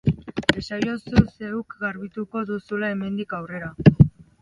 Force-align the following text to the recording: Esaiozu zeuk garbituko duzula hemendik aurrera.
Esaiozu 0.61 1.21
zeuk 1.35 1.77
garbituko 1.85 2.45
duzula 2.53 2.93
hemendik 2.97 3.41
aurrera. 3.43 3.75